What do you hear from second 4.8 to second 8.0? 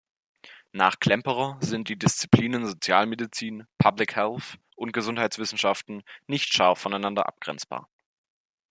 Gesundheitswissenschaften nicht scharf voneinander abgrenzbar.